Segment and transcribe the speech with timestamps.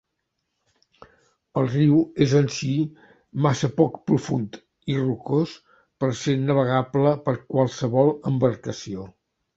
[1.61, 2.89] El riu en si és
[3.47, 4.59] massa poc profund
[4.95, 5.53] i rocós
[6.05, 9.07] per ser navegable per qualsevol embarcació.